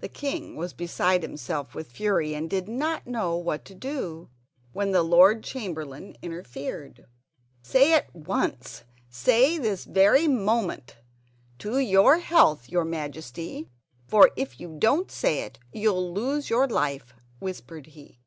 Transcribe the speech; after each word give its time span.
The 0.00 0.08
king 0.10 0.54
was 0.54 0.74
beside 0.74 1.22
himself 1.22 1.74
with 1.74 1.90
fury 1.92 2.34
and 2.34 2.50
did 2.50 2.68
not 2.68 3.06
know 3.06 3.36
what 3.38 3.64
to 3.64 3.74
do, 3.74 4.28
when 4.74 4.90
the 4.90 5.02
Lord 5.02 5.42
Chamberlain 5.42 6.14
interfered: 6.20 7.06
"Say 7.62 7.94
at 7.94 8.14
once—say 8.14 9.56
this 9.56 9.86
very 9.86 10.28
moment: 10.28 10.98
'To 11.58 11.78
your 11.78 12.18
health, 12.18 12.68
your 12.68 12.84
Majesty'; 12.84 13.70
for 14.06 14.30
if 14.36 14.60
you 14.60 14.76
don't 14.78 15.10
say 15.10 15.38
it 15.40 15.58
you'll 15.72 16.12
lose 16.12 16.50
your 16.50 16.68
life, 16.68 17.14
whispered 17.40 17.86
he. 17.86 18.20